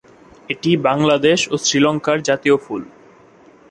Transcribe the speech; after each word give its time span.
এটি 0.49 0.71
বাংলাদেশ 0.87 1.39
ও 1.51 1.55
শ্রীলংকার 1.63 2.17
জাতীয় 2.21 2.55
ফুল। 2.57 2.81